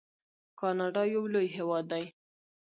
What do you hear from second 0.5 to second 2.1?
کاناډا یو لوی هیواد دی.